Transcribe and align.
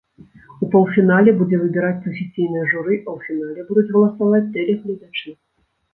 У 0.67 0.67
паўфінале 0.75 1.33
будзе 1.41 1.59
выбіраць 1.65 2.01
прафесійнае 2.05 2.63
журы, 2.73 2.97
а 3.03 3.15
ў 3.15 3.17
фінале 3.27 3.67
будуць 3.69 3.93
галасаваць 3.97 4.45
тэлегледачы. 4.57 5.29